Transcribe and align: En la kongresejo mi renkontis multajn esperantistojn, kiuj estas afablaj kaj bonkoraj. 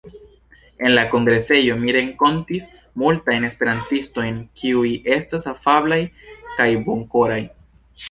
En 0.79 0.91
la 0.95 1.01
kongresejo 1.11 1.75
mi 1.81 1.93
renkontis 1.97 2.65
multajn 3.03 3.47
esperantistojn, 3.51 4.43
kiuj 4.63 4.97
estas 5.21 5.49
afablaj 5.55 6.05
kaj 6.59 6.73
bonkoraj. 6.91 7.43